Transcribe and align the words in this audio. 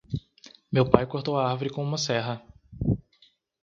Meu 0.71 0.89
pai 0.89 1.05
cortou 1.05 1.37
a 1.37 1.47
árvore 1.51 1.69
com 1.69 1.83
uma 1.83 1.95
serra. 1.95 2.41